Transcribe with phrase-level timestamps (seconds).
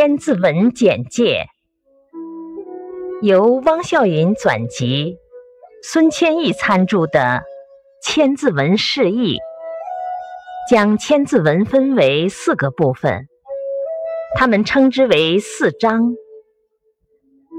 [0.00, 1.48] 千字文简介，
[3.20, 5.16] 由汪孝云转辑，
[5.82, 7.20] 孙千义参注的
[8.00, 9.38] 《千字文释义》，
[10.70, 13.26] 将千字文分为四个部分，
[14.36, 16.14] 他们称之为四章。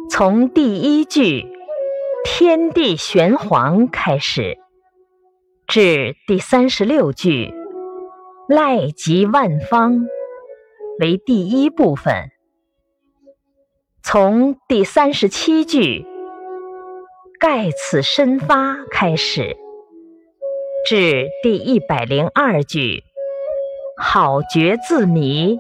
[0.10, 1.46] 从第一句
[2.24, 4.58] “天地玄黄”开始，
[5.68, 7.54] 至第三十六句
[8.48, 10.08] “赖及万方”。
[11.00, 12.30] 为第一部分，
[14.04, 16.06] 从第三十七句
[17.40, 19.56] “盖此身发”开始，
[20.86, 23.06] 至第一百零二句
[23.98, 25.58] “好觉自迷”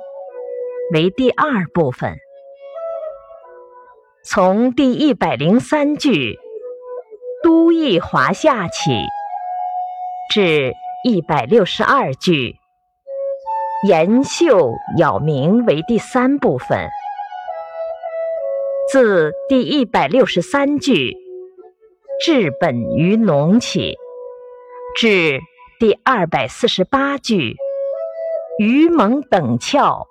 [0.93, 2.15] 为第二部分；
[4.25, 6.37] 从第一百零三句
[7.41, 8.91] “都邑华夏”起，
[10.33, 10.73] 至
[11.05, 12.58] 一百六十二句。
[13.87, 16.89] 延秀杳冥为第三部分，
[18.91, 21.15] 自第一百六十三句
[22.21, 23.95] “治本于农”起，
[24.97, 25.39] 至
[25.79, 27.55] 第二百四十八句
[28.59, 30.03] “于蒙等窍”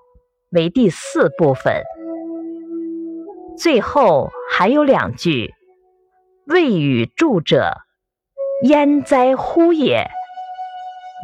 [0.50, 1.82] 为第四部分，
[3.58, 5.52] 最后还有两句
[6.48, 7.74] “未与著者，
[8.62, 10.06] 焉哉乎也”，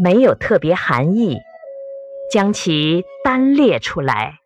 [0.04, 1.38] 没有特别含义。
[2.34, 4.40] 将其单列出来。